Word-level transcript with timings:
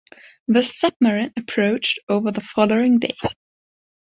The 0.47 0.63
submarine 0.63 1.31
approached 1.37 1.99
over 2.09 2.31
the 2.31 2.41
following 2.41 2.97
day. 2.97 3.13